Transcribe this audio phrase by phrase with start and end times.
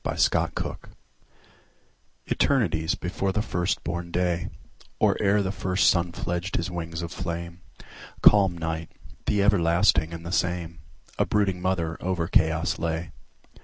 [0.03, 0.77] Mother Night
[2.25, 4.49] ETERNITIES before the first born day,
[4.97, 7.61] Or ere the first sun fledged his wings of flame,
[8.23, 8.89] Calm Night,
[9.27, 13.11] the everlasting and the same,A brooding mother over chaos lay.